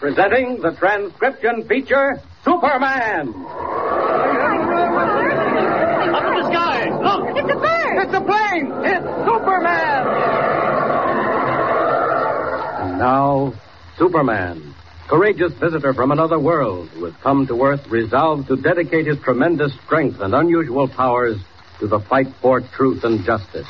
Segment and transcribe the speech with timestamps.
[0.00, 3.28] Presenting the transcription feature, Superman.
[6.08, 6.88] Up in the sky!
[7.02, 7.36] Look!
[7.36, 7.98] It's a bird!
[8.00, 8.72] It's a plane!
[8.82, 10.06] It's Superman!
[12.80, 13.52] And now,
[13.98, 14.74] Superman,
[15.06, 19.74] courageous visitor from another world who has come to Earth resolved to dedicate his tremendous
[19.84, 21.36] strength and unusual powers
[21.80, 23.68] to the fight for truth and justice.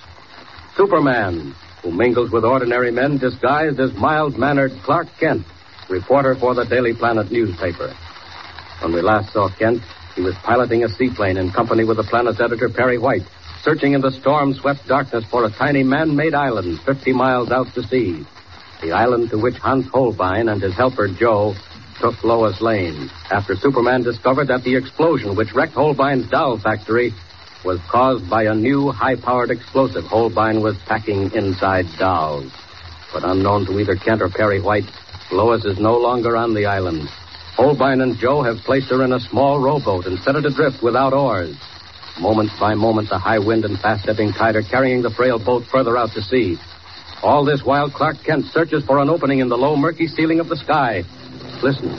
[0.77, 5.45] Superman, who mingles with ordinary men disguised as mild-mannered Clark Kent
[5.91, 7.94] reporter for the Daily Planet newspaper.
[8.80, 9.83] When we last saw Kent,
[10.14, 13.22] he was piloting a seaplane in company with the Planet's editor, Perry White,
[13.62, 18.24] searching in the storm-swept darkness for a tiny man-made island 50 miles out to sea.
[18.80, 21.55] The island to which Hans Holbein and his helper, Joe,
[22.00, 27.12] took Lois Lane after Superman discovered that the explosion which wrecked Holbein's doll factory
[27.62, 32.50] was caused by a new high-powered explosive Holbein was packing inside dolls.
[33.12, 34.88] But unknown to either Kent or Perry White,
[35.33, 37.08] Lois is no longer on the island.
[37.55, 41.13] Holbein and Joe have placed her in a small rowboat and set it adrift without
[41.13, 41.55] oars.
[42.18, 45.64] Moment by moment, the high wind and fast ebbing tide are carrying the frail boat
[45.70, 46.58] further out to sea.
[47.23, 50.48] All this while, Clark Kent searches for an opening in the low, murky ceiling of
[50.48, 51.05] the sky.
[51.63, 51.90] Listen.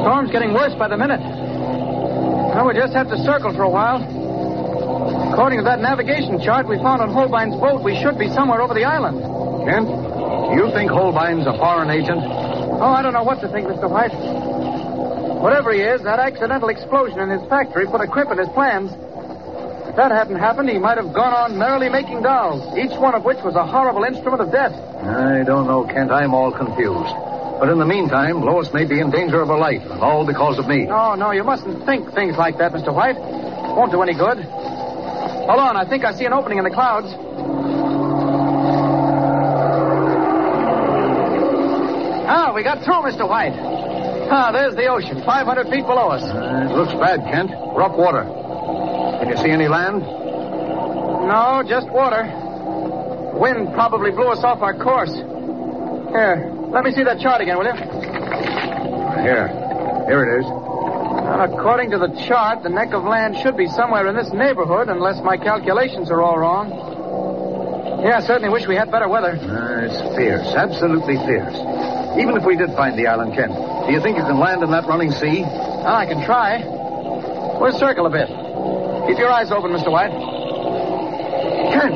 [0.00, 1.20] Storm's getting worse by the minute.
[1.20, 4.02] Well, we just have to circle for a while.
[5.32, 8.72] According to that navigation chart we found on Holbein's boat, we should be somewhere over
[8.72, 9.33] the island.
[9.64, 12.20] Kent, do you think Holbein's a foreign agent?
[12.20, 13.88] Oh, I don't know what to think, Mr.
[13.88, 14.12] White.
[15.40, 18.92] Whatever he is, that accidental explosion in his factory put a crimp in his plans.
[19.88, 23.24] If that hadn't happened, he might have gone on merrily making dolls, each one of
[23.24, 24.72] which was a horrible instrument of death.
[24.72, 26.10] I don't know, Kent.
[26.10, 27.14] I'm all confused.
[27.60, 30.58] But in the meantime, Lois may be in danger of her life, and all because
[30.58, 30.84] of me.
[30.86, 32.92] No, no, you mustn't think things like that, Mr.
[32.92, 33.16] White.
[33.16, 34.42] Won't do any good.
[34.42, 37.14] Hold on, I think I see an opening in the clouds.
[42.26, 43.28] Ah, we got through, Mr.
[43.28, 43.52] White.
[44.30, 46.22] Ah, there's the ocean, 500 feet below us.
[46.22, 47.50] Uh, it looks bad, Kent.
[47.50, 48.22] We're up water.
[49.20, 50.00] Can you see any land?
[50.00, 52.24] No, just water.
[53.34, 55.12] Wind probably blew us off our course.
[55.12, 57.74] Here, let me see that chart again, will you?
[59.22, 59.50] Here.
[60.06, 60.46] Here it is.
[60.46, 64.88] Well, according to the chart, the neck of land should be somewhere in this neighborhood,
[64.88, 66.70] unless my calculations are all wrong.
[68.04, 69.32] Yeah, I certainly wish we had better weather.
[69.32, 71.56] Uh, it's fierce, absolutely fierce.
[72.18, 74.70] Even if we did find the island, Kent, do you think you can land in
[74.70, 75.42] that running sea?
[75.42, 76.62] Well, I can try.
[77.60, 78.28] We'll circle a bit.
[79.08, 79.90] Keep your eyes open, Mr.
[79.90, 80.14] White.
[81.74, 81.94] Kent!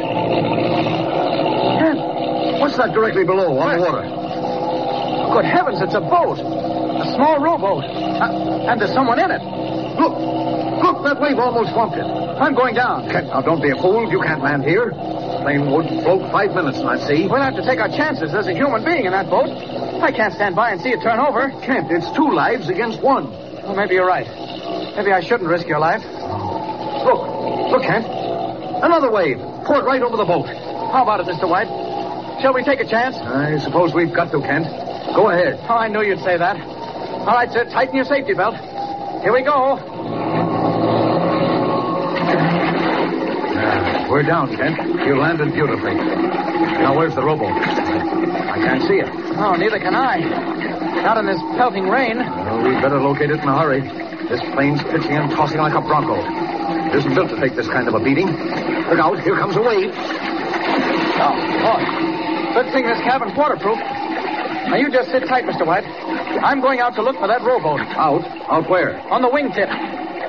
[1.79, 1.99] Kent!
[2.61, 4.03] What's that directly below on the water?
[5.33, 6.39] Good heavens, it's a boat.
[6.39, 7.85] A small rowboat.
[7.85, 9.43] Uh, and there's someone in it.
[10.03, 10.19] Look!
[10.83, 12.05] Look, that wave almost swamped it.
[12.05, 13.09] I'm going down.
[13.11, 14.11] Kent, now don't be a fool.
[14.11, 14.91] You can't land here.
[15.43, 17.27] Plane would float five minutes in that sea.
[17.27, 18.33] We'll have to take our chances.
[18.33, 19.51] There's a human being in that boat.
[20.01, 21.51] I can't stand by and see it turn over.
[21.63, 23.31] Kent, it's two lives against one.
[23.31, 24.27] Well, maybe you're right.
[24.97, 26.03] Maybe I shouldn't risk your life.
[26.05, 28.07] Look, look, Kent.
[28.07, 29.39] Another wave.
[29.67, 30.47] Poured right over the boat.
[30.47, 31.49] How about it, Mr.
[31.49, 31.69] White?
[32.41, 33.17] Shall we take a chance?
[33.17, 34.67] I suppose we've got to, Kent.
[35.15, 35.59] Go ahead.
[35.69, 36.57] Oh, I knew you'd say that.
[36.61, 38.55] All right, sir, tighten your safety belt.
[39.23, 39.79] Here we go.
[43.59, 44.77] Uh, we're down, Kent.
[45.07, 45.95] You landed beautifully.
[45.95, 47.53] Now, where's the rowboat?
[47.53, 49.09] I can't see it.
[49.37, 50.19] Oh, neither can I.
[51.03, 52.19] Not in this pelting rain.
[52.19, 53.83] Well, we'd better locate it in a hurry.
[54.29, 56.17] This plane's pitching and tossing like a bronco.
[56.89, 58.27] It isn't built to take this kind of a beating.
[58.27, 59.93] Look out, here comes a wave.
[59.95, 61.35] Oh,
[61.69, 62.55] oh.
[62.55, 63.79] Good thing this cabin's waterproof.
[63.79, 65.67] Now, you just sit tight, Mr.
[65.67, 65.85] White.
[65.85, 67.81] I'm going out to look for that rowboat.
[67.97, 68.25] Out?
[68.51, 69.01] Out where?
[69.11, 69.69] On the wingtip.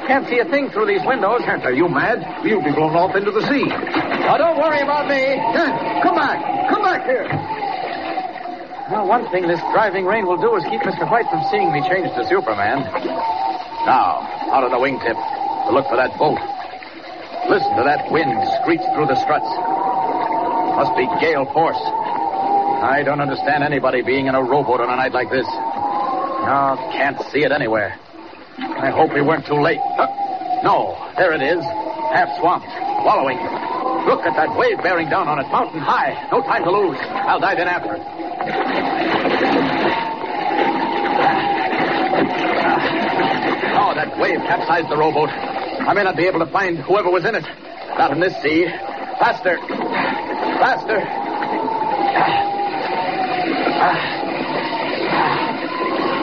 [0.10, 1.46] Can't see a thing through these windows.
[1.46, 2.18] Kent, are you mad?
[2.42, 3.70] You'll be blown off into the sea.
[3.70, 5.38] Now, don't worry about me.
[5.54, 6.42] Kent, come back.
[6.74, 7.30] Come back here.
[8.90, 11.06] Well, one thing this driving rain will do is keep Mr.
[11.06, 12.90] White from seeing me change to Superman.
[13.86, 16.42] Now, out of the wingtip to look for that boat.
[17.46, 19.46] Listen to that wind screech through the struts.
[19.46, 21.78] Must be gale force.
[22.82, 25.46] I don't understand anybody being in a rowboat on a night like this.
[25.46, 27.94] No, can't see it anywhere.
[28.62, 29.80] I hope we weren't too late.
[29.82, 30.08] Huh?
[30.64, 31.64] No, there it is.
[32.12, 32.68] Half swamped,
[33.06, 33.38] wallowing.
[34.06, 36.28] Look at that wave bearing down on it, mountain high.
[36.32, 36.98] No time to lose.
[37.00, 38.02] I'll dive in after it.
[41.22, 41.50] Ah.
[43.82, 45.30] Oh, that wave capsized the rowboat.
[45.30, 47.46] I may not be able to find whoever was in it.
[47.98, 48.66] Not in this sea.
[49.20, 49.58] Faster.
[50.60, 51.00] Faster.
[53.82, 54.06] Ah, ah.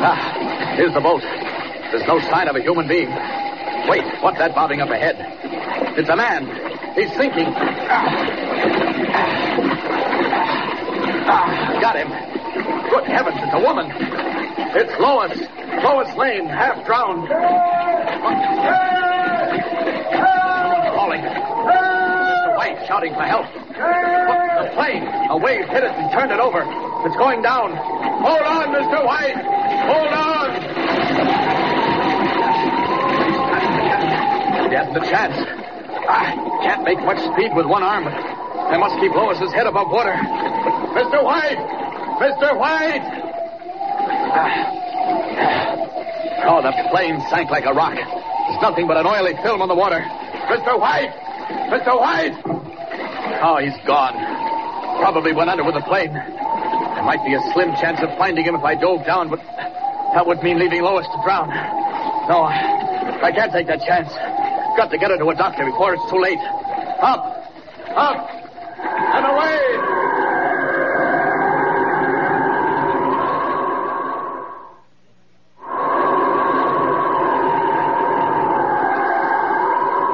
[0.05, 0.75] ah.
[0.77, 1.23] here's the boat.
[1.97, 3.09] There's no sign of a human being.
[3.89, 5.17] Wait, what's that bobbing up ahead?
[5.97, 6.45] It's a man.
[6.95, 7.47] He's sinking.
[11.25, 12.09] Ah, got him.
[12.91, 13.89] Good heavens, it's a woman.
[14.77, 15.41] It's Lois.
[15.83, 17.29] Lois Lane, half drowned.
[20.93, 21.23] Calling.
[21.23, 22.57] Mr.
[22.59, 23.47] White shouting for help.
[23.57, 25.09] The plane.
[25.31, 26.61] A wave hit it and turned it over.
[27.07, 27.75] It's going down.
[28.21, 29.03] Hold on, Mr.
[29.03, 29.41] White.
[29.89, 30.26] Hold on.
[34.97, 35.37] He hasn't a chance.
[36.09, 36.33] I
[36.65, 38.07] can't make much speed with one arm.
[38.07, 40.15] I must keep Lois's head above water.
[40.97, 41.23] Mr.
[41.23, 41.59] White!
[42.17, 42.57] Mr.
[42.57, 43.05] White!
[44.33, 44.73] Ah.
[46.49, 47.93] Oh, the plane sank like a rock.
[47.99, 50.01] It's nothing but an oily film on the water.
[50.01, 50.81] Mr.
[50.81, 51.13] White!
[51.69, 51.99] Mr.
[52.01, 52.41] White!
[53.43, 54.17] Oh, he's gone.
[54.99, 56.15] Probably went under with the plane.
[56.15, 59.41] There might be a slim chance of finding him if I dove down, but
[60.15, 61.49] that would mean leaving Lois to drown.
[62.29, 64.09] No, I can't take that chance.
[64.77, 66.39] Got to get her to a doctor before it's too late.
[67.01, 67.25] Up!
[67.97, 68.29] Up!
[68.29, 69.57] And away!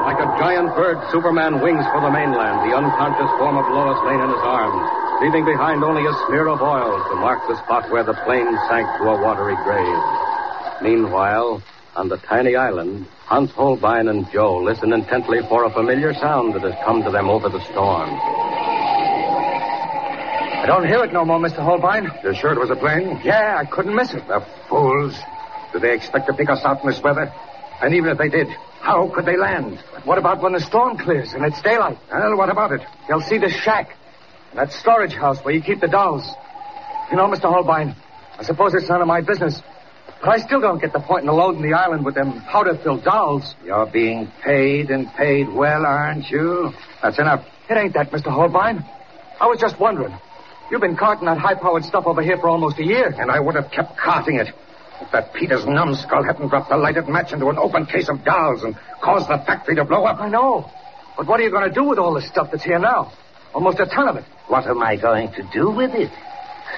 [0.07, 4.23] Like a giant bird, Superman wings for the mainland, the unconscious form of Lois Lane
[4.23, 8.05] in his arms, leaving behind only a smear of oil to mark the spot where
[8.05, 10.03] the plane sank to a watery grave.
[10.83, 11.63] Meanwhile,
[11.95, 16.63] on the tiny island, Hans Holbein and Joe listen intently for a familiar sound that
[16.63, 18.11] has come to them over the storm.
[20.63, 21.59] I don't hear it no more, Mr.
[21.59, 22.11] Holbein.
[22.23, 23.21] You're sure it was a plane?
[23.25, 24.27] Yeah, I couldn't miss it.
[24.29, 25.19] The fools.
[25.73, 27.33] Do they expect to pick us out in this weather?
[27.83, 28.49] And even if they did,
[28.81, 29.79] how could they land?
[30.05, 31.99] What about when the storm clears and it's daylight?
[32.11, 32.81] Well, what about it?
[33.09, 33.97] They'll see the shack.
[34.55, 36.29] That storage house where you keep the dolls.
[37.11, 37.53] You know, Mr.
[37.53, 37.97] Holbein,
[38.39, 39.61] I suppose it's none of my business.
[40.23, 43.57] But I still don't get the point in loading the island with them powder-filled dolls.
[43.65, 46.73] You're being paid and paid well, aren't you?
[47.03, 47.45] That's enough.
[47.69, 48.31] It ain't that, Mr.
[48.31, 48.85] Holbein.
[49.41, 50.17] I was just wondering.
[50.71, 53.09] You've been carting that high-powered stuff over here for almost a year.
[53.09, 54.47] And I would have kept carting it
[55.01, 58.63] if that Peters numbskull hadn't dropped the lighted match into an open case of dolls
[58.63, 60.21] and caused the factory to blow up.
[60.21, 60.71] I know.
[61.17, 63.13] But what are you going to do with all this stuff that's here now?
[63.55, 64.25] Almost a ton of it.
[64.47, 66.13] What am I going to do with it?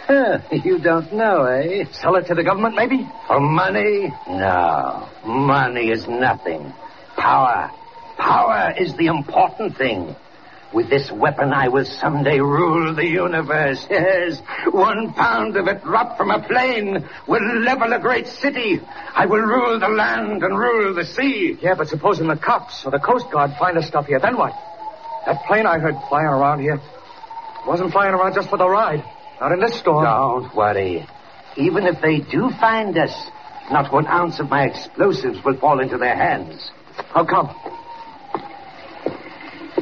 [0.07, 1.85] Huh, you don't know, eh?
[1.93, 3.09] Sell it to the government, maybe?
[3.27, 4.13] For money?
[4.29, 5.09] No.
[5.25, 6.73] Money is nothing.
[7.17, 7.71] Power.
[8.19, 10.15] Power is the important thing.
[10.75, 13.87] With this weapon, I will someday rule the universe.
[13.89, 14.43] Yes,
[14.73, 18.81] one pound of it dropped from a plane will level a great city.
[19.15, 21.57] I will rule the land and rule the sea.
[21.63, 24.53] Yeah, but supposing the cops or the Coast Guard find the stuff here, then what?
[25.27, 26.81] That plane I heard flying around here
[27.67, 29.05] wasn't flying around just for the ride.
[29.45, 30.05] Not in this storm.
[30.05, 31.07] Don't worry.
[31.59, 33.15] Even if they do find us,
[33.71, 36.71] not one ounce of my explosives will fall into their hands.
[37.13, 37.55] How come?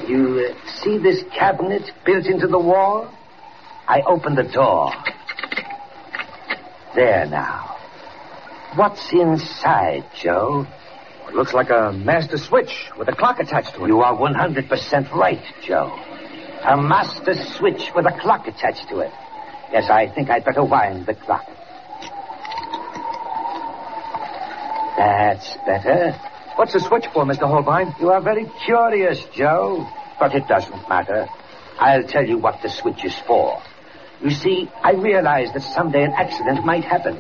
[0.09, 3.09] You uh, see this cabinet built into the wall?
[3.87, 4.90] I opened the door.
[6.97, 7.76] There now.
[8.75, 10.66] What's inside, Joe?
[11.28, 13.87] It looks like a master switch with a clock attached to it.
[13.87, 15.97] You are 100% right, Joe.
[16.64, 19.12] A master switch with a clock attached to it.
[19.73, 21.47] Yes, I think I'd better wind the clock.
[24.99, 26.12] That's better.
[26.57, 27.49] What's the switch for, Mr.
[27.49, 27.95] Holbein?
[27.99, 29.88] You are very curious, Joe.
[30.21, 31.26] But it doesn't matter.
[31.81, 33.62] I'll tell you what the switch is for.
[34.23, 37.17] You see, I realized that someday an accident might happen.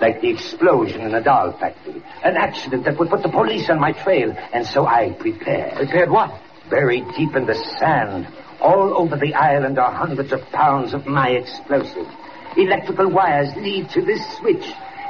[0.00, 2.02] Like the explosion in a doll factory.
[2.22, 4.36] An accident that would put the police on my trail.
[4.52, 5.76] And so I prepared.
[5.76, 6.38] Prepared what?
[6.68, 8.26] Buried deep in the sand,
[8.64, 12.08] all over the island are hundreds of pounds of my explosive.
[12.56, 14.64] Electrical wires lead to this switch.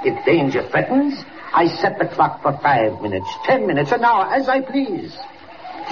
[0.05, 1.15] If danger threatens,
[1.55, 5.17] I set the clock for five minutes, ten minutes, an hour, as I please.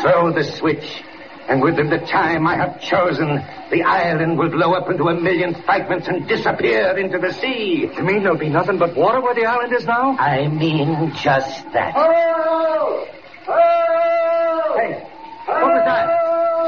[0.01, 1.05] Throw the switch,
[1.49, 5.55] and within the time I have chosen, the island will blow up into a million
[5.63, 7.89] fragments and disappear into the sea.
[7.95, 10.17] You mean there'll be nothing but water where the island is now?
[10.19, 11.95] I mean just that.
[11.97, 13.07] Oh!
[13.47, 14.77] Oh!
[14.79, 15.07] Hey,
[15.47, 16.22] what was that?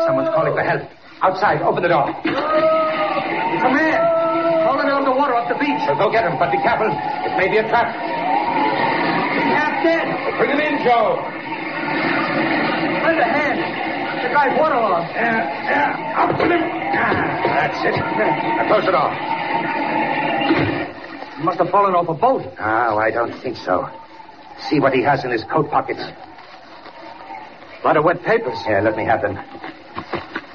[0.07, 0.83] Someone's calling for help.
[1.23, 2.09] Outside, open the door.
[2.25, 4.01] It's a man.
[4.69, 5.81] Holding underwater off the beach.
[5.89, 6.89] Well, go get him, but be careful.
[6.93, 7.89] It may be a trap.
[9.33, 10.05] He's half dead.
[10.37, 11.17] Bring him in, Joe.
[13.05, 13.59] Lend a hand.
[14.25, 15.13] The guy's waterlogged.
[15.15, 16.21] Yeah, yeah.
[16.21, 16.61] Up with him.
[16.61, 17.15] Ah,
[17.57, 17.97] that's it.
[17.97, 19.13] Now close it off.
[21.37, 22.43] He must have fallen off a boat.
[22.59, 23.89] Oh, I don't think so.
[24.69, 26.01] See what he has in his coat pockets.
[26.01, 28.59] A lot of wet papers.
[28.65, 29.37] Here, let me have them.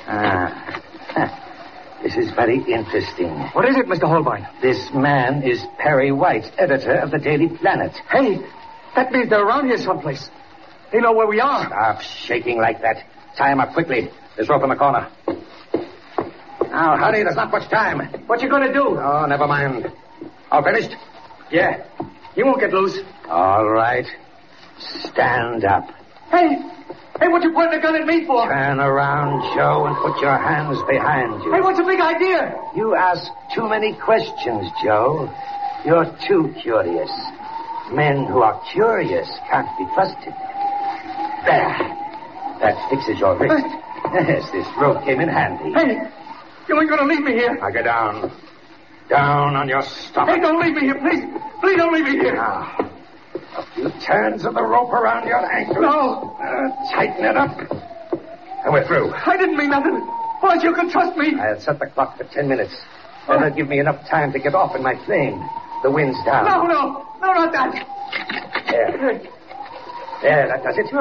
[0.09, 0.81] Ah.
[2.01, 3.29] This is very interesting.
[3.51, 4.07] What is it, Mr.
[4.07, 4.47] Holbein?
[4.61, 7.91] This man is Perry White, editor of the Daily Planet.
[8.09, 8.39] Hey,
[8.95, 10.29] that means they're around here someplace.
[10.93, 11.65] They know where we are.
[11.65, 13.03] Stop shaking like that.
[13.37, 14.09] Tie him up quickly.
[14.37, 15.11] There's rope in the corner.
[16.71, 17.99] Now, hurry, there's not much time.
[18.27, 18.97] What you gonna do?
[18.97, 19.91] Oh, never mind.
[20.51, 20.95] All finished?
[21.51, 21.85] Yeah.
[22.33, 22.97] He won't get loose.
[23.27, 24.05] All right.
[24.79, 25.89] Stand up.
[26.31, 26.57] Hey,
[27.19, 28.47] hey, what you pointing a gun at me for?
[28.47, 31.53] Turn around, Joe, and put your hands behind you.
[31.53, 32.55] Hey, what's the big idea?
[32.75, 35.29] You ask too many questions, Joe.
[35.85, 37.11] You're too curious.
[37.91, 40.33] Men who are curious can't be trusted.
[41.45, 41.95] There.
[42.61, 43.65] That fixes your wrist.
[44.13, 45.71] Yes, this rope came in handy.
[45.73, 45.97] Hey,
[46.67, 47.55] you ain't gonna leave me here.
[47.55, 48.31] Now go down.
[49.09, 50.35] Down on your stomach.
[50.35, 51.23] Hey, don't leave me here, please.
[51.61, 52.35] Please don't leave me here.
[52.35, 52.88] Now,
[53.57, 55.81] a few turns of the rope around your ankle.
[55.81, 56.37] No.
[56.39, 57.57] Uh, tighten it up.
[58.63, 59.11] And we're through.
[59.13, 59.99] I didn't mean nothing.
[60.41, 61.33] Boys, you can trust me.
[61.39, 62.75] I'll set the clock for ten minutes.
[63.27, 65.37] That'll give me enough time to get off in my plane.
[65.83, 66.45] The wind's down.
[66.45, 68.65] No, no, no, not that.
[68.69, 69.21] There.
[70.21, 70.91] There, that does it.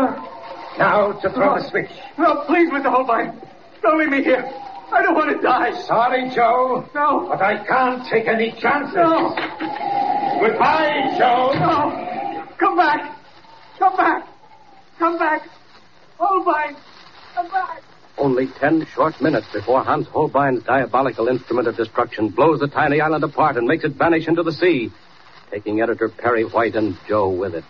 [0.78, 1.90] Now to throw the switch.
[2.19, 2.90] No, please, Mr.
[2.90, 3.40] Holbein.
[3.83, 4.45] Don't leave me here.
[4.93, 5.73] I don't want to die.
[5.87, 6.88] Sorry, Joe.
[6.95, 7.26] No.
[7.28, 8.95] But I can't take any chances.
[8.95, 9.35] No.
[10.40, 11.52] Goodbye, Joe.
[11.59, 12.08] No.
[12.59, 13.17] Come back.
[13.79, 14.29] Come back.
[14.99, 15.49] Come back.
[16.19, 16.77] Holbein.
[17.35, 17.83] Come back.
[18.17, 23.23] Only ten short minutes before Hans Holbein's diabolical instrument of destruction blows the tiny island
[23.23, 24.91] apart and makes it vanish into the sea,
[25.53, 27.65] taking editor Perry White and Joe with it.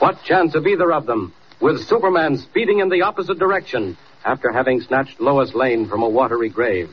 [0.00, 4.80] What chance of either of them, with Superman speeding in the opposite direction after having
[4.80, 6.90] snatched Lois Lane from a watery grave?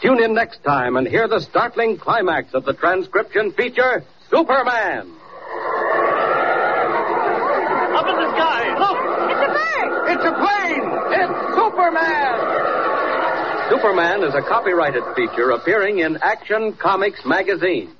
[0.00, 5.12] Tune in next time and hear the startling climax of the transcription feature, Superman.
[7.92, 8.78] Up in the sky.
[8.78, 8.98] Look.
[9.30, 9.99] It's a bird!
[10.12, 10.90] It's a plane!
[11.14, 12.34] It's Superman!
[13.70, 17.94] Superman is a copyrighted feature appearing in Action Comics magazine.